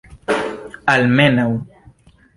[0.93, 1.49] almenaŭ